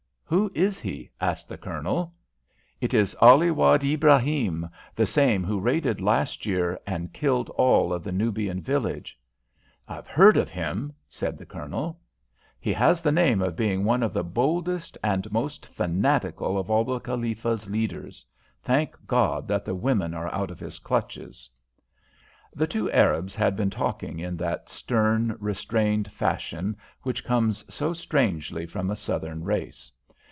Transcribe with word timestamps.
"Who 0.31 0.49
is 0.55 0.79
he?" 0.79 1.09
asked 1.19 1.49
the 1.49 1.57
Colonel. 1.57 2.13
"It 2.79 2.93
is 2.93 3.17
Ali 3.19 3.51
Wad 3.51 3.83
Ibrahim, 3.83 4.69
the 4.95 5.05
same 5.05 5.43
who 5.43 5.59
raided 5.59 5.99
last 5.99 6.45
year, 6.45 6.79
and 6.87 7.11
killed 7.11 7.49
all 7.57 7.91
of 7.91 8.01
the 8.01 8.13
Nubian 8.13 8.61
village." 8.61 9.19
"I've 9.89 10.07
heard 10.07 10.37
of 10.37 10.49
him," 10.49 10.93
said 11.09 11.37
the 11.37 11.45
Colonel. 11.45 11.99
"He 12.61 12.71
has 12.71 13.01
the 13.01 13.11
name 13.11 13.41
of 13.41 13.57
being 13.57 13.83
one 13.83 14.01
of 14.01 14.13
the 14.13 14.23
boldest 14.23 14.97
and 15.03 15.23
the 15.23 15.29
most 15.31 15.65
fanatical 15.65 16.57
of 16.57 16.69
all 16.71 16.85
the 16.85 17.01
Khalifa's 17.01 17.69
leaders. 17.69 18.25
Thank 18.63 18.95
God 19.05 19.49
that 19.49 19.65
the 19.65 19.75
women 19.75 20.13
are 20.13 20.33
out 20.33 20.49
of 20.49 20.61
his 20.61 20.79
clutches." 20.79 21.49
The 22.55 22.67
two 22.67 22.89
Arabs 22.93 23.35
had 23.35 23.57
been 23.57 23.69
talking 23.69 24.17
in 24.19 24.37
that 24.37 24.69
stern, 24.69 25.35
restrained 25.41 26.09
fashion 26.09 26.77
which 27.01 27.25
comes 27.25 27.65
so 27.67 27.91
strangely 27.91 28.65
from 28.65 28.89
a 28.89 28.95
southern 28.95 29.43
race. 29.43 29.91